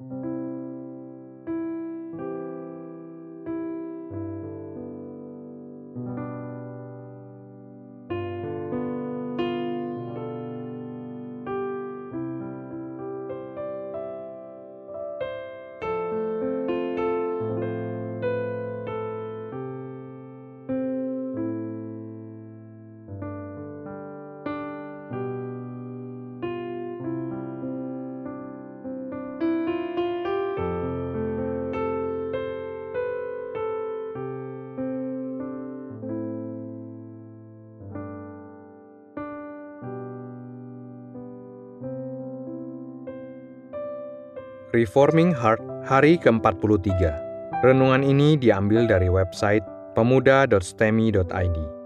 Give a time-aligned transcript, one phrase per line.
[0.00, 0.27] you
[44.76, 46.92] Reforming Heart hari ke-43.
[47.64, 49.64] Renungan ini diambil dari website
[49.96, 51.77] pemuda.stemi.id.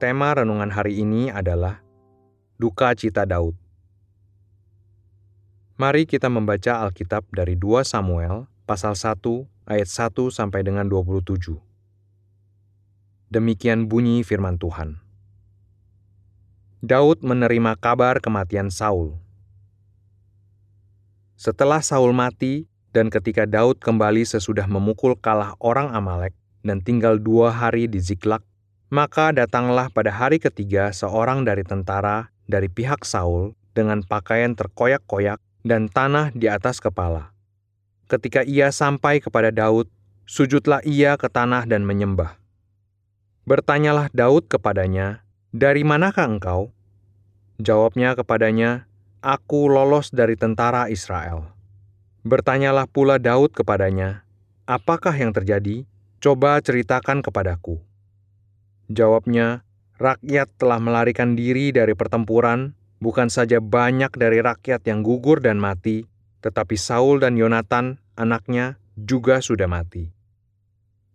[0.00, 1.84] Tema renungan hari ini adalah
[2.56, 3.52] Duka Cita Daud.
[5.76, 9.20] Mari kita membaca Alkitab dari 2 Samuel pasal 1
[9.68, 11.52] ayat 1 sampai dengan 27.
[13.28, 14.96] Demikian bunyi firman Tuhan.
[16.80, 19.20] Daud menerima kabar kematian Saul.
[21.36, 22.64] Setelah Saul mati,
[22.96, 26.32] dan ketika Daud kembali sesudah memukul kalah orang Amalek
[26.64, 28.40] dan tinggal dua hari di Ziklag,
[28.90, 35.86] maka datanglah pada hari ketiga seorang dari tentara dari pihak Saul dengan pakaian terkoyak-koyak dan
[35.86, 37.30] tanah di atas kepala.
[38.10, 39.86] Ketika ia sampai kepada Daud,
[40.26, 42.34] sujudlah ia ke tanah dan menyembah.
[43.46, 45.22] Bertanyalah Daud kepadanya,
[45.54, 46.74] "Dari manakah engkau?"
[47.62, 48.90] Jawabnya kepadanya,
[49.22, 51.54] "Aku lolos dari tentara Israel."
[52.26, 54.26] Bertanyalah pula Daud kepadanya,
[54.66, 55.86] "Apakah yang terjadi?
[56.18, 57.89] Coba ceritakan kepadaku."
[58.90, 59.62] Jawabnya,
[60.02, 66.10] rakyat telah melarikan diri dari pertempuran, bukan saja banyak dari rakyat yang gugur dan mati,
[66.42, 70.10] tetapi Saul dan Yonatan, anaknya, juga sudah mati.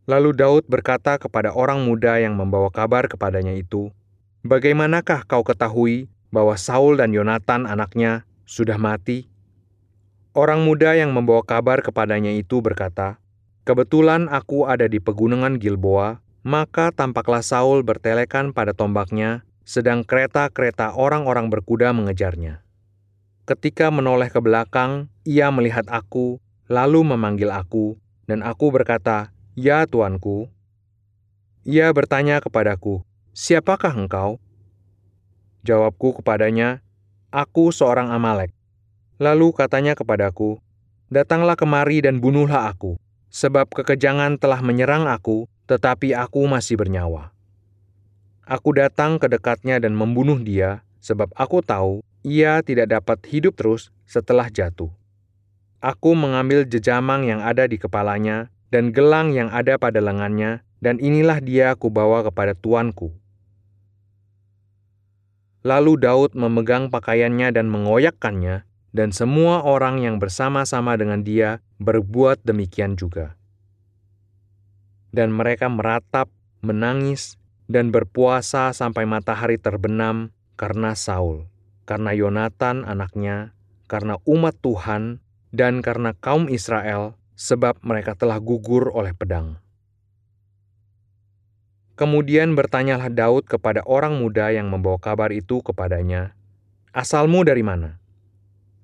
[0.08, 3.91] Lalu Daud berkata kepada orang muda yang membawa kabar kepadanya itu,
[4.46, 9.28] Bagaimanakah kau ketahui bahwa Saul dan Yonatan anaknya sudah mati?
[10.31, 13.18] Orang muda yang membawa kabar kepadanya itu berkata,
[13.66, 21.50] Kebetulan aku ada di pegunungan Gilboa, maka tampaklah Saul bertelekan pada tombaknya, sedang kereta-kereta orang-orang
[21.50, 22.62] berkuda mengejarnya.
[23.50, 26.38] Ketika menoleh ke belakang, ia melihat aku,
[26.70, 27.98] lalu memanggil aku,
[28.30, 30.46] dan aku berkata, "Ya, tuanku."
[31.66, 33.02] Ia bertanya kepadaku,
[33.34, 34.38] "Siapakah engkau?"
[35.66, 36.86] Jawabku kepadanya,
[37.34, 38.54] "Aku seorang Amalek."
[39.18, 40.62] Lalu katanya kepadaku,
[41.10, 43.02] "Datanglah kemari dan bunuhlah aku,
[43.34, 47.34] sebab kekejangan telah menyerang aku, tetapi aku masih bernyawa.
[48.46, 53.90] Aku datang ke dekatnya dan membunuh dia, sebab aku tahu ia tidak dapat hidup terus
[54.06, 54.94] setelah jatuh.
[55.81, 61.42] Aku mengambil jejamang yang ada di kepalanya dan gelang yang ada pada lengannya, dan inilah
[61.42, 63.14] dia aku bawa kepada tuanku.
[65.66, 72.94] Lalu Daud memegang pakaiannya dan mengoyakkannya, dan semua orang yang bersama-sama dengan dia berbuat demikian
[72.94, 73.34] juga
[75.16, 76.28] dan mereka meratap,
[76.59, 77.40] menangis,
[77.72, 81.48] dan berpuasa sampai matahari terbenam karena Saul,
[81.88, 83.56] karena Yonatan anaknya,
[83.88, 85.24] karena umat Tuhan,
[85.56, 89.56] dan karena kaum Israel, sebab mereka telah gugur oleh pedang.
[91.96, 96.35] Kemudian bertanyalah Daud kepada orang muda yang membawa kabar itu kepadanya,
[96.91, 98.03] "Asalmu dari mana?"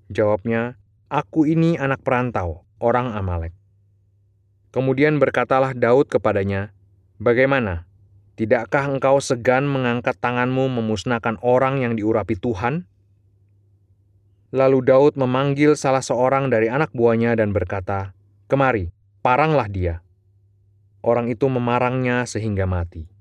[0.08, 0.80] Jawabnya,
[1.12, 3.61] "Aku ini anak perantau, orang Amalek."
[4.72, 6.72] Kemudian berkatalah Daud kepadanya,
[7.20, 7.86] Bagaimana?
[8.40, 12.88] Tidakkah engkau segan mengangkat tanganmu memusnahkan orang yang diurapi Tuhan?
[14.56, 18.16] Lalu Daud memanggil salah seorang dari anak buahnya dan berkata,
[18.48, 18.90] Kemari,
[19.20, 20.00] paranglah dia.
[21.04, 23.12] Orang itu memarangnya sehingga mati.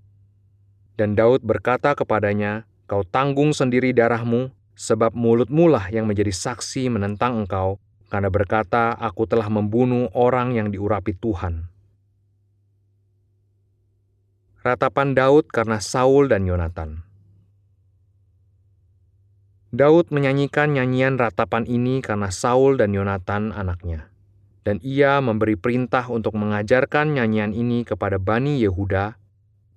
[0.95, 7.43] Dan Daud berkata kepadanya, Kau tanggung sendiri darahmu, sebab mulutmu lah yang menjadi saksi menentang
[7.45, 7.77] engkau,
[8.11, 11.71] karena berkata, "Aku telah membunuh orang yang diurapi Tuhan."
[14.61, 17.01] Ratapan Daud karena Saul dan Yonatan.
[19.73, 24.13] Daud menyanyikan nyanyian ratapan ini karena Saul dan Yonatan anaknya.
[24.61, 29.17] Dan ia memberi perintah untuk mengajarkan nyanyian ini kepada Bani Yehuda.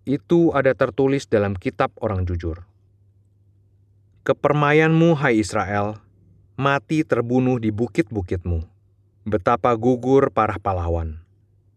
[0.04, 2.68] Itu ada tertulis dalam kitab orang jujur.
[4.28, 6.03] Kepermayanmu, hai Israel,
[6.56, 8.66] mati terbunuh di bukit-bukitmu.
[9.24, 11.24] Betapa gugur para pahlawan.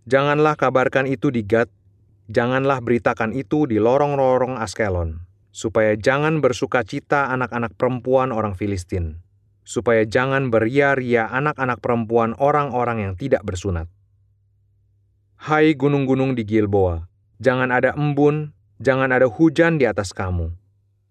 [0.07, 1.71] Janganlah kabarkan itu di Gad
[2.27, 5.23] janganlah beritakan itu di lorong-lorong Askelon,
[5.55, 9.23] supaya jangan bersuka cita anak-anak perempuan orang Filistin,
[9.63, 13.87] supaya jangan beria-ria anak-anak perempuan orang-orang yang tidak bersunat.
[15.39, 17.07] Hai gunung-gunung di Gilboa,
[17.39, 20.51] jangan ada embun, jangan ada hujan di atas kamu.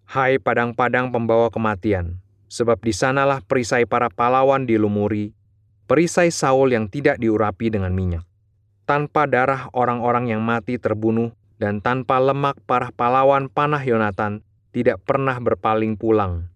[0.06, 5.34] Hai padang-padang pembawa kematian, sebab di sanalah perisai para pahlawan dilumuri,
[5.90, 8.26] perisai Saul yang tidak diurapi dengan minyak
[8.86, 15.36] tanpa darah orang-orang yang mati terbunuh, dan tanpa lemak para pahlawan panah Yonatan tidak pernah
[15.42, 16.48] berpaling pulang,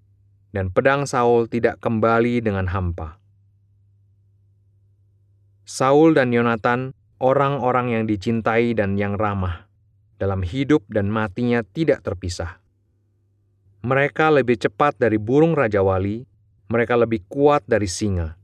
[0.55, 3.19] dan pedang Saul tidak kembali dengan hampa.
[5.67, 9.67] Saul dan Yonatan, orang-orang yang dicintai dan yang ramah,
[10.23, 12.60] dalam hidup dan matinya tidak terpisah.
[13.81, 16.29] Mereka lebih cepat dari burung Raja Wali,
[16.69, 18.37] mereka lebih kuat dari singa.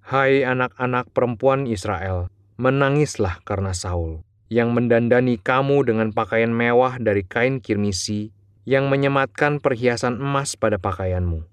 [0.00, 7.60] Hai anak-anak perempuan Israel, menangislah karena Saul, yang mendandani kamu dengan pakaian mewah dari kain
[7.60, 8.32] kirmisi,
[8.64, 11.44] yang menyematkan perhiasan emas pada pakaianmu.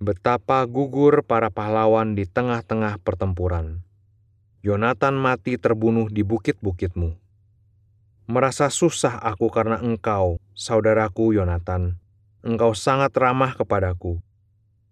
[0.00, 3.84] Betapa gugur para pahlawan di tengah-tengah pertempuran.
[4.64, 7.12] Yonatan mati terbunuh di bukit-bukitmu.
[8.28, 12.02] Merasa susah aku karena engkau, saudaraku Yonatan.
[12.42, 14.18] Engkau sangat ramah kepadaku.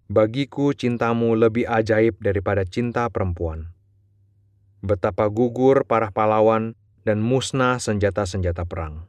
[0.06, 3.74] Bagiku cintamu lebih ajaib daripada cinta perempuan
[4.86, 9.02] betapa gugur para pahlawan dan musnah senjata-senjata perang.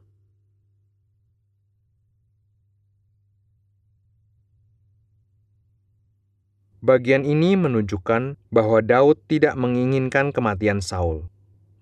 [6.78, 11.26] Bagian ini menunjukkan bahwa Daud tidak menginginkan kematian Saul.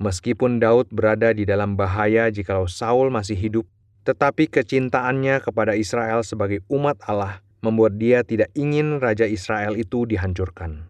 [0.00, 3.68] Meskipun Daud berada di dalam bahaya jikalau Saul masih hidup,
[4.06, 10.86] tetapi kecintaannya kepada Israel sebagai umat Allah membuat dia tidak ingin raja Israel itu dihancurkan.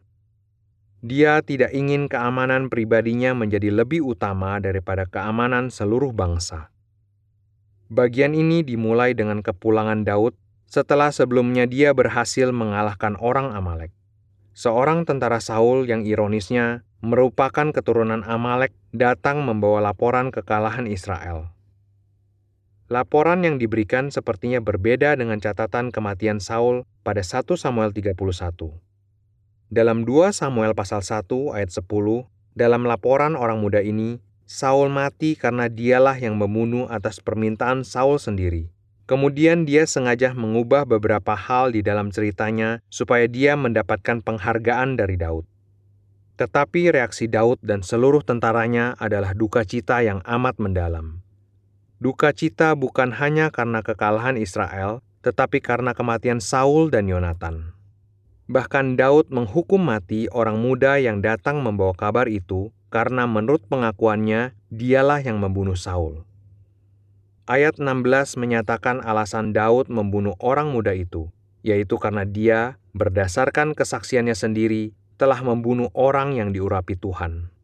[1.00, 6.68] Dia tidak ingin keamanan pribadinya menjadi lebih utama daripada keamanan seluruh bangsa.
[7.88, 10.36] Bagian ini dimulai dengan kepulangan Daud
[10.66, 13.94] setelah sebelumnya dia berhasil mengalahkan orang Amalek.
[14.52, 21.55] Seorang tentara Saul yang ironisnya merupakan keturunan Amalek datang membawa laporan kekalahan Israel.
[22.86, 28.14] Laporan yang diberikan sepertinya berbeda dengan catatan kematian Saul pada 1 Samuel 31.
[29.74, 31.82] Dalam 2 Samuel pasal 1 ayat 10,
[32.54, 38.70] dalam laporan orang muda ini, Saul mati karena dialah yang membunuh atas permintaan Saul sendiri.
[39.10, 45.42] Kemudian dia sengaja mengubah beberapa hal di dalam ceritanya supaya dia mendapatkan penghargaan dari Daud.
[46.38, 51.25] Tetapi reaksi Daud dan seluruh tentaranya adalah duka cita yang amat mendalam.
[51.96, 57.72] Duka cita bukan hanya karena kekalahan Israel, tetapi karena kematian Saul dan Yonatan.
[58.52, 65.24] Bahkan Daud menghukum mati orang muda yang datang membawa kabar itu karena menurut pengakuannya dialah
[65.24, 66.28] yang membunuh Saul.
[67.48, 68.04] Ayat 16
[68.38, 71.32] menyatakan alasan Daud membunuh orang muda itu,
[71.64, 77.55] yaitu karena dia berdasarkan kesaksiannya sendiri telah membunuh orang yang diurapi Tuhan.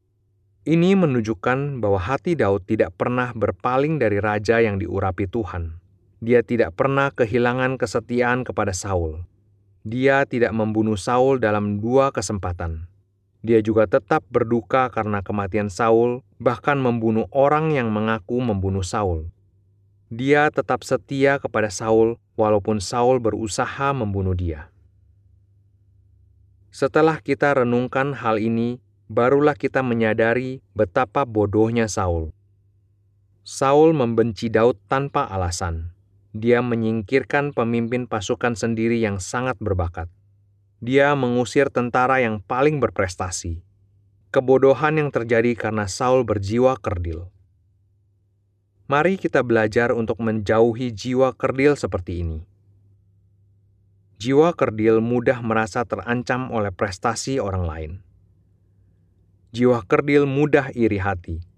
[0.63, 5.79] Ini menunjukkan bahwa hati Daud tidak pernah berpaling dari raja yang diurapi Tuhan.
[6.23, 9.27] Dia tidak pernah kehilangan kesetiaan kepada Saul
[9.83, 12.87] dia tidak membunuh Saul dalam dua kesempatan.
[13.43, 19.27] Dia juga tetap berduka karena kematian Saul, bahkan membunuh orang yang mengaku membunuh Saul.
[20.07, 24.71] Dia tetap setia kepada Saul, walaupun Saul berusaha membunuh dia.
[26.71, 28.79] Setelah kita renungkan hal ini,
[29.13, 32.33] barulah kita menyadari betapa bodohnya Saul.
[33.45, 35.93] Saul membenci Daud tanpa alasan
[36.33, 40.09] dia menyingkirkan pemimpin pasukan sendiri yang sangat berbakat.
[40.81, 43.61] Dia mengusir tentara yang paling berprestasi.
[44.33, 47.29] Kebodohan yang terjadi karena Saul berjiwa kerdil.
[48.89, 52.41] Mari kita belajar untuk menjauhi jiwa kerdil seperti ini.
[54.17, 57.93] Jiwa kerdil mudah merasa terancam oleh prestasi orang lain.
[59.53, 61.53] Jiwa kerdil mudah iri hati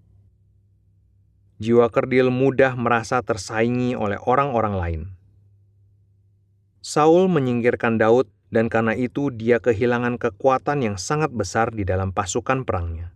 [1.55, 5.01] jiwa kerdil mudah merasa tersaingi oleh orang-orang lain.
[6.83, 12.61] Saul menyingkirkan Daud dan karena itu dia kehilangan kekuatan yang sangat besar di dalam pasukan
[12.67, 13.15] perangnya.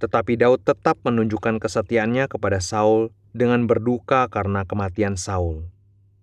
[0.00, 5.68] Tetapi Daud tetap menunjukkan kesetiaannya kepada Saul dengan berduka karena kematian Saul.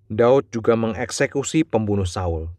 [0.09, 2.51] Daud juga mengeksekusi pembunuh Saul.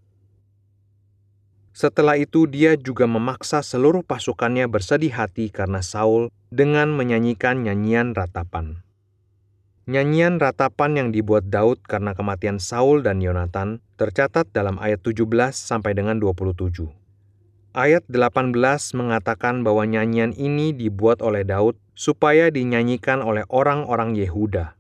[1.79, 8.83] Setelah itu, dia juga memaksa seluruh pasukannya bersedih hati karena Saul dengan menyanyikan nyanyian ratapan.
[9.87, 15.23] Nyanyian ratapan yang dibuat Daud karena kematian Saul dan Yonatan tercatat dalam ayat 17
[15.55, 16.91] sampai dengan 27.
[17.79, 18.59] Ayat 18
[18.99, 24.75] mengatakan bahwa nyanyian ini dibuat oleh Daud supaya dinyanyikan oleh orang-orang Yehuda.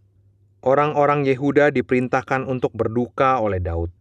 [0.66, 3.94] Orang-orang Yehuda diperintahkan untuk berduka oleh Daud.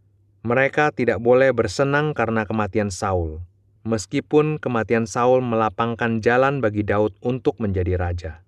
[0.46, 3.42] Mereka tidak boleh bersenang karena kematian Saul,
[3.86, 8.46] meskipun kematian Saul melapangkan jalan bagi Daud untuk menjadi raja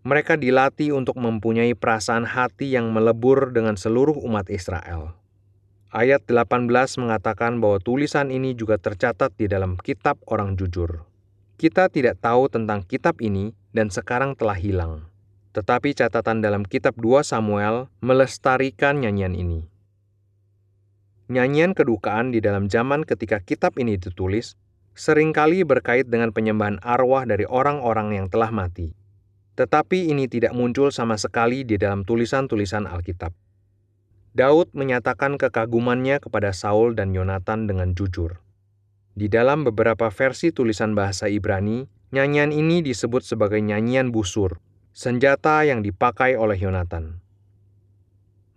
[0.00, 5.12] mereka dilatih untuk mempunyai perasaan hati yang melebur dengan seluruh umat Israel.
[5.92, 6.70] Ayat 18
[7.02, 11.04] mengatakan bahwa tulisan ini juga tercatat di dalam kitab orang jujur.
[11.60, 15.04] Kita tidak tahu tentang kitab ini dan sekarang telah hilang.
[15.52, 19.69] Tetapi catatan dalam kitab 2 Samuel melestarikan nyanyian ini.
[21.30, 24.58] Nyanyian kedukaan di dalam zaman ketika kitab ini ditulis
[24.98, 28.98] sering kali berkait dengan penyembahan arwah dari orang-orang yang telah mati.
[29.54, 33.30] Tetapi ini tidak muncul sama sekali di dalam tulisan-tulisan Alkitab.
[34.34, 38.42] Daud menyatakan kekagumannya kepada Saul dan Yonatan dengan jujur.
[39.14, 44.58] Di dalam beberapa versi tulisan bahasa Ibrani, nyanyian ini disebut sebagai nyanyian busur,
[44.90, 47.22] senjata yang dipakai oleh Yonatan.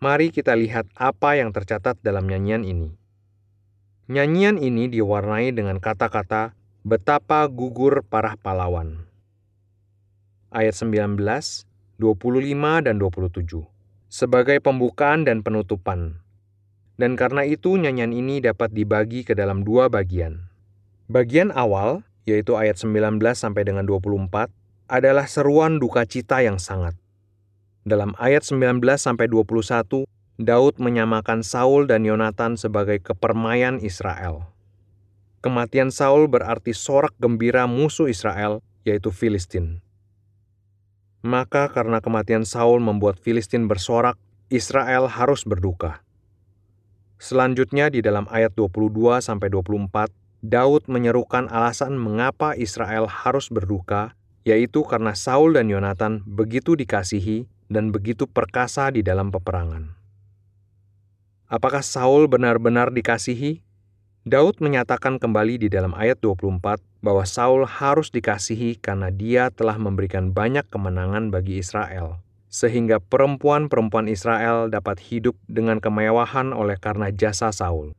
[0.04, 2.92] Mari kita lihat apa yang tercatat dalam nyanyian ini.
[4.12, 6.52] Nyanyian ini diwarnai dengan kata-kata
[6.84, 9.08] betapa gugur para pahlawan
[10.52, 13.64] ayat 19, 25, dan 27
[14.12, 16.20] sebagai pembukaan dan penutupan.
[17.00, 20.52] Dan karena itu nyanyian ini dapat dibagi ke dalam dua bagian.
[21.08, 24.52] Bagian awal, yaitu ayat 19 sampai dengan 24,
[24.92, 26.94] adalah seruan duka cita yang sangat.
[27.84, 30.08] Dalam ayat 19 sampai 21,
[30.40, 34.48] Daud menyamakan Saul dan Yonatan sebagai kepermaian Israel.
[35.44, 39.84] Kematian Saul berarti sorak gembira musuh Israel, yaitu Filistin.
[41.28, 44.16] Maka karena kematian Saul membuat Filistin bersorak,
[44.48, 46.00] Israel harus berduka.
[47.20, 50.08] Selanjutnya di dalam ayat 22 sampai 24,
[50.40, 54.16] Daud menyerukan alasan mengapa Israel harus berduka,
[54.48, 59.96] yaitu karena Saul dan Yonatan begitu dikasihi dan begitu perkasa di dalam peperangan.
[61.52, 63.62] Apakah Saul benar-benar dikasihi?
[64.24, 70.32] Daud menyatakan kembali di dalam ayat 24 bahwa Saul harus dikasihi karena dia telah memberikan
[70.32, 77.92] banyak kemenangan bagi Israel, sehingga perempuan-perempuan Israel dapat hidup dengan kemewahan oleh karena jasa Saul.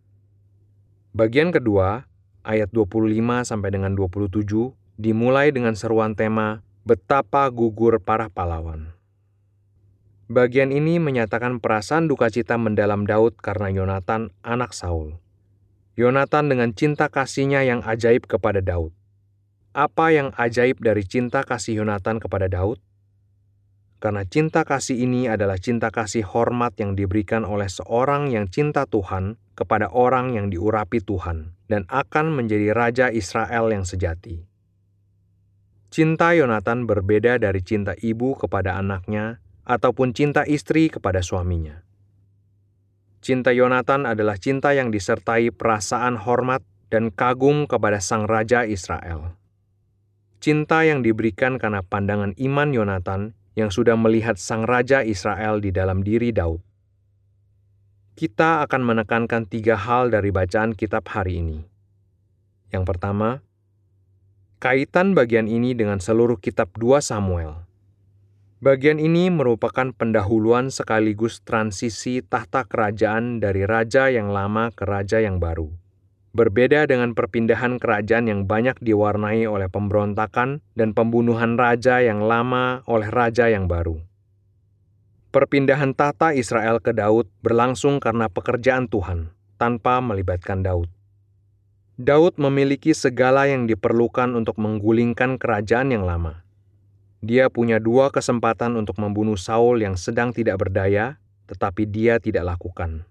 [1.12, 2.08] Bagian kedua,
[2.42, 4.48] ayat 25 sampai dengan 27
[4.96, 8.96] dimulai dengan seruan tema betapa gugur para pahlawan.
[10.24, 15.20] Bagian ini menyatakan perasaan duka cita mendalam Daud karena Yonatan, anak Saul.
[16.00, 18.96] Yonatan dengan cinta kasihnya yang ajaib kepada Daud.
[19.76, 22.80] Apa yang ajaib dari cinta kasih Yonatan kepada Daud?
[24.00, 29.36] Karena cinta kasih ini adalah cinta kasih hormat yang diberikan oleh seorang yang cinta Tuhan
[29.52, 34.40] kepada orang yang diurapi Tuhan dan akan menjadi raja Israel yang sejati.
[35.92, 41.84] Cinta Yonatan berbeda dari cinta ibu kepada anaknya ataupun cinta istri kepada suaminya.
[43.24, 46.60] Cinta Yonatan adalah cinta yang disertai perasaan hormat
[46.92, 49.32] dan kagum kepada sang raja Israel.
[50.44, 56.04] Cinta yang diberikan karena pandangan iman Yonatan yang sudah melihat sang raja Israel di dalam
[56.04, 56.60] diri Daud.
[58.14, 61.64] Kita akan menekankan tiga hal dari bacaan kitab hari ini.
[62.70, 63.42] Yang pertama,
[64.62, 67.64] kaitan bagian ini dengan seluruh kitab 2 Samuel.
[68.62, 75.42] Bagian ini merupakan pendahuluan sekaligus transisi tahta kerajaan dari raja yang lama ke raja yang
[75.42, 75.74] baru.
[76.34, 83.10] Berbeda dengan perpindahan kerajaan yang banyak diwarnai oleh pemberontakan dan pembunuhan raja yang lama oleh
[83.10, 83.98] raja yang baru.
[85.34, 90.86] Perpindahan tahta Israel ke Daud berlangsung karena pekerjaan Tuhan, tanpa melibatkan Daud.
[91.98, 96.43] Daud memiliki segala yang diperlukan untuk menggulingkan kerajaan yang lama
[97.24, 101.16] dia punya dua kesempatan untuk membunuh Saul yang sedang tidak berdaya,
[101.48, 103.08] tetapi dia tidak lakukan.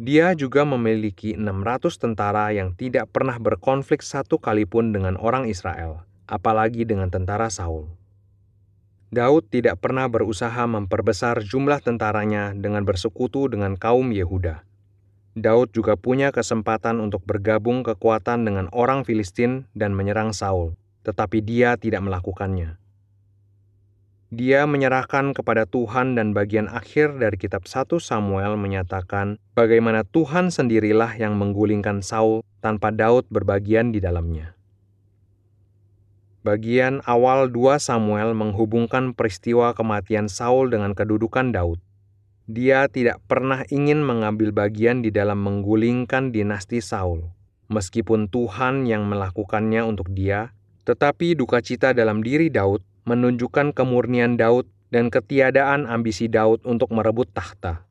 [0.00, 6.02] Dia juga memiliki 600 tentara yang tidak pernah berkonflik satu kali pun dengan orang Israel,
[6.26, 7.86] apalagi dengan tentara Saul.
[9.10, 14.62] Daud tidak pernah berusaha memperbesar jumlah tentaranya dengan bersekutu dengan kaum Yehuda.
[15.38, 20.74] Daud juga punya kesempatan untuk bergabung kekuatan dengan orang Filistin dan menyerang Saul,
[21.06, 22.80] tetapi dia tidak melakukannya.
[24.30, 31.18] Dia menyerahkan kepada Tuhan dan bagian akhir dari kitab 1 Samuel menyatakan bagaimana Tuhan sendirilah
[31.18, 34.54] yang menggulingkan Saul tanpa Daud berbagian di dalamnya.
[36.46, 41.82] Bagian awal 2 Samuel menghubungkan peristiwa kematian Saul dengan kedudukan Daud.
[42.46, 47.34] Dia tidak pernah ingin mengambil bagian di dalam menggulingkan dinasti Saul,
[47.66, 50.54] meskipun Tuhan yang melakukannya untuk dia,
[50.86, 57.26] tetapi duka cita dalam diri Daud menunjukkan kemurnian Daud dan ketiadaan ambisi Daud untuk merebut
[57.34, 57.82] tahta.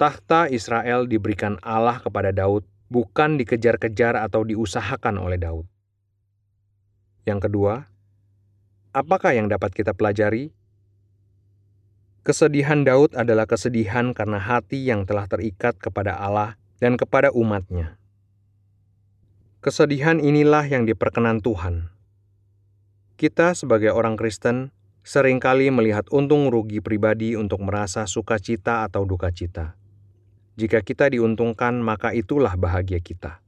[0.00, 5.68] Tahta Israel diberikan Allah kepada Daud, bukan dikejar-kejar atau diusahakan oleh Daud.
[7.24, 7.86] Yang kedua,
[8.90, 10.52] apakah yang dapat kita pelajari?
[12.24, 18.00] Kesedihan Daud adalah kesedihan karena hati yang telah terikat kepada Allah dan kepada umatnya.
[19.62, 21.93] Kesedihan inilah yang diperkenan Tuhan.
[23.14, 24.74] Kita sebagai orang Kristen
[25.06, 29.78] sering kali melihat untung rugi pribadi untuk merasa sukacita atau duka cita.
[30.58, 33.38] Jika kita diuntungkan, maka itulah bahagia kita.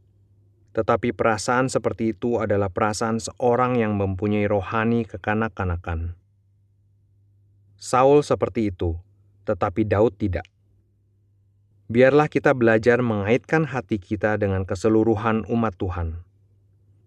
[0.70, 6.14] Tetapi perasaan seperti itu adalah perasaan seorang yang mempunyai rohani kekanak-kanakan.
[7.74, 8.94] Saul seperti itu,
[9.50, 10.46] tetapi Daud tidak.
[11.90, 16.22] Biarlah kita belajar mengaitkan hati kita dengan keseluruhan umat Tuhan.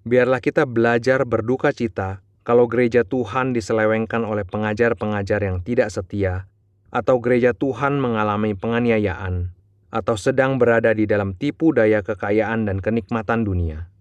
[0.03, 6.50] Biarlah kita belajar berduka cita kalau gereja Tuhan diselewengkan oleh pengajar-pengajar yang tidak setia,
[6.89, 9.53] atau gereja Tuhan mengalami penganiayaan,
[9.94, 13.94] atau sedang berada di dalam tipu daya kekayaan dan kenikmatan dunia.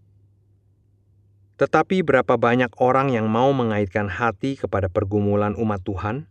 [1.60, 6.24] Tetapi berapa banyak orang yang mau mengaitkan hati kepada pergumulan umat Tuhan?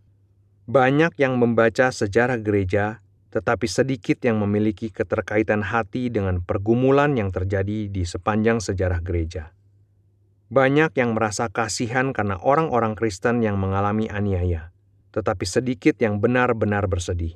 [0.66, 7.86] Banyak yang membaca sejarah gereja, tetapi sedikit yang memiliki keterkaitan hati dengan pergumulan yang terjadi
[7.86, 9.54] di sepanjang sejarah gereja.
[10.48, 14.72] Banyak yang merasa kasihan karena orang-orang Kristen yang mengalami aniaya,
[15.12, 17.36] tetapi sedikit yang benar-benar bersedih.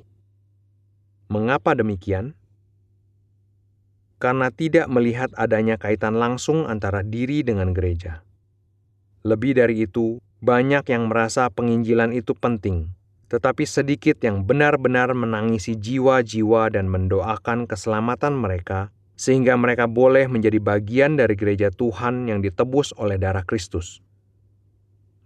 [1.28, 2.32] Mengapa demikian?
[4.16, 8.24] Karena tidak melihat adanya kaitan langsung antara diri dengan gereja.
[9.28, 12.96] Lebih dari itu, banyak yang merasa penginjilan itu penting,
[13.28, 18.88] tetapi sedikit yang benar-benar menangisi jiwa-jiwa dan mendoakan keselamatan mereka
[19.22, 24.02] sehingga mereka boleh menjadi bagian dari gereja Tuhan yang ditebus oleh darah Kristus.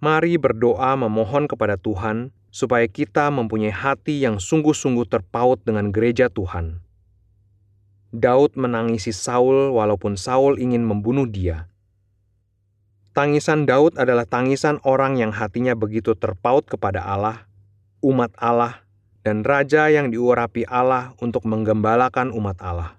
[0.05, 6.85] Mari berdoa memohon kepada Tuhan supaya kita mempunyai hati yang sungguh-sungguh terpaut dengan gereja Tuhan.
[8.13, 11.73] Daud menangisi Saul walaupun Saul ingin membunuh dia.
[13.17, 17.49] Tangisan Daud adalah tangisan orang yang hatinya begitu terpaut kepada Allah,
[18.05, 18.85] umat Allah,
[19.25, 22.96] dan raja yang diurapi Allah untuk menggembalakan umat Allah.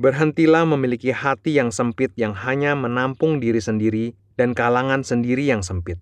[0.00, 6.00] Berhentilah memiliki hati yang sempit yang hanya menampung diri sendiri dan kalangan sendiri yang sempit.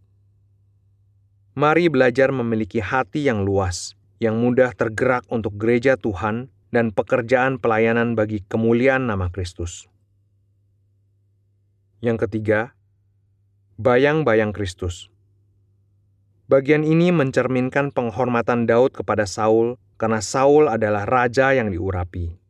[1.59, 8.15] Mari belajar memiliki hati yang luas, yang mudah tergerak untuk gereja Tuhan dan pekerjaan pelayanan
[8.15, 9.91] bagi kemuliaan nama Kristus.
[11.99, 12.79] Yang ketiga,
[13.83, 15.11] bayang-bayang Kristus.
[16.47, 22.48] Bagian ini mencerminkan penghormatan Daud kepada Saul karena Saul adalah raja yang diurapi.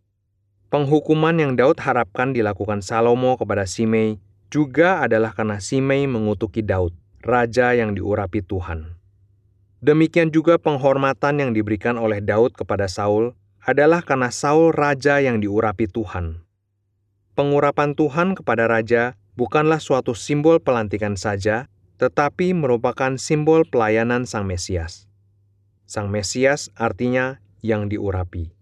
[0.69, 4.21] Penghukuman yang Daud harapkan dilakukan Salomo kepada Simei
[4.53, 6.93] juga adalah karena Simei mengutuki Daud,
[7.25, 8.93] raja yang diurapi Tuhan.
[9.81, 13.33] Demikian juga penghormatan yang diberikan oleh Daud kepada Saul
[13.65, 16.45] adalah karena Saul raja yang diurapi Tuhan.
[17.33, 25.09] Pengurapan Tuhan kepada raja bukanlah suatu simbol pelantikan saja, tetapi merupakan simbol pelayanan Sang Mesias.
[25.89, 28.58] Sang Mesias artinya yang diurapi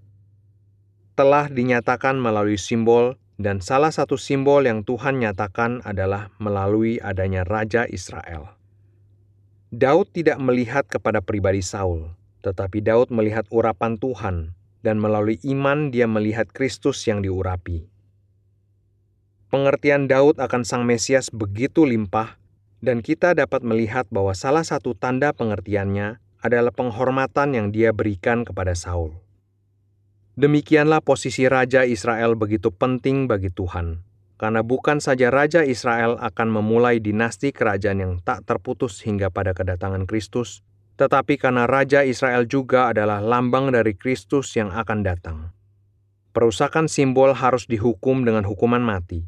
[1.17, 7.89] telah dinyatakan melalui simbol, dan salah satu simbol yang Tuhan nyatakan adalah melalui adanya Raja
[7.89, 8.53] Israel.
[9.73, 12.13] Daud tidak melihat kepada pribadi Saul,
[12.45, 14.53] tetapi Daud melihat urapan Tuhan,
[14.85, 17.89] dan melalui iman dia melihat Kristus yang diurapi.
[19.49, 22.37] Pengertian Daud akan Sang Mesias begitu limpah,
[22.85, 28.77] dan kita dapat melihat bahwa salah satu tanda pengertiannya adalah penghormatan yang dia berikan kepada
[28.77, 29.26] Saul.
[30.37, 34.05] Demikianlah posisi Raja Israel begitu penting bagi Tuhan,
[34.37, 40.05] karena bukan saja Raja Israel akan memulai dinasti kerajaan yang tak terputus hingga pada kedatangan
[40.05, 40.61] Kristus,
[41.01, 45.57] tetapi karena Raja Israel juga adalah lambang dari Kristus yang akan datang.
[46.37, 49.25] Perusakan simbol harus dihukum dengan hukuman mati.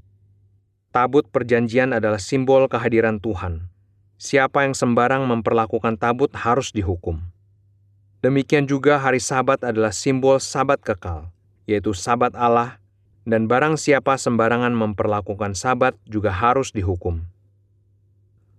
[0.92, 3.72] Tabut perjanjian adalah simbol kehadiran Tuhan.
[4.20, 7.37] Siapa yang sembarang memperlakukan tabut harus dihukum.
[8.18, 11.30] Demikian juga hari Sabat adalah simbol Sabat kekal,
[11.70, 12.82] yaitu Sabat Allah,
[13.22, 17.22] dan barang siapa sembarangan memperlakukan Sabat juga harus dihukum.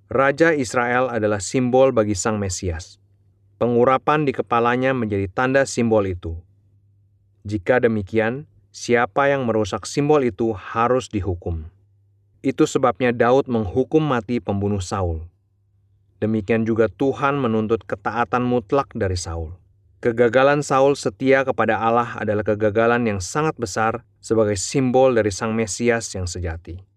[0.07, 3.03] Raja Israel adalah simbol bagi Sang Mesias.
[3.59, 6.39] Pengurapan di kepalanya menjadi tanda simbol itu.
[7.43, 11.67] Jika demikian, siapa yang merusak simbol itu harus dihukum.
[12.39, 15.27] Itu sebabnya Daud menghukum mati pembunuh Saul.
[16.19, 19.55] Demikian juga Tuhan menuntut ketaatan mutlak dari Saul.
[20.03, 26.12] Kegagalan Saul setia kepada Allah adalah kegagalan yang sangat besar sebagai simbol dari Sang Mesias
[26.15, 26.88] yang sejati.